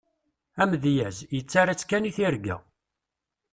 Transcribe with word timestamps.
Amedyaz, 0.61 1.17
yettarra-tt 1.35 1.87
kan 1.89 2.07
i 2.09 2.11
tirga. 2.15 2.57